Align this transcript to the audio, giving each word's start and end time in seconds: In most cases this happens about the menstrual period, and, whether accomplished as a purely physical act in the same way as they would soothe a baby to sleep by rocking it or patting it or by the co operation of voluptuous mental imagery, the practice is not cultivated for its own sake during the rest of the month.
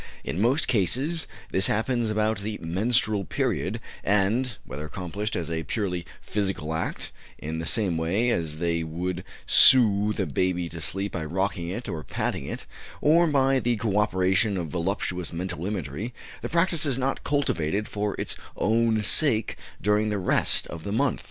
In 0.23 0.41
most 0.41 0.67
cases 0.67 1.27
this 1.51 1.67
happens 1.67 2.09
about 2.09 2.39
the 2.39 2.57
menstrual 2.59 3.23
period, 3.23 3.79
and, 4.03 4.57
whether 4.65 4.83
accomplished 4.85 5.35
as 5.35 5.51
a 5.51 5.61
purely 5.61 6.07
physical 6.23 6.73
act 6.73 7.11
in 7.37 7.59
the 7.59 7.67
same 7.67 7.97
way 7.97 8.31
as 8.31 8.57
they 8.57 8.81
would 8.81 9.23
soothe 9.45 10.19
a 10.19 10.25
baby 10.25 10.67
to 10.69 10.81
sleep 10.81 11.11
by 11.11 11.23
rocking 11.23 11.69
it 11.69 11.87
or 11.87 12.03
patting 12.03 12.47
it 12.47 12.65
or 12.99 13.27
by 13.27 13.59
the 13.59 13.75
co 13.77 13.97
operation 13.99 14.57
of 14.57 14.69
voluptuous 14.69 15.31
mental 15.31 15.67
imagery, 15.67 16.15
the 16.41 16.49
practice 16.49 16.83
is 16.87 16.97
not 16.97 17.23
cultivated 17.23 17.87
for 17.87 18.15
its 18.19 18.35
own 18.57 19.03
sake 19.03 19.55
during 19.79 20.09
the 20.09 20.17
rest 20.17 20.65
of 20.65 20.83
the 20.83 20.91
month. 20.91 21.19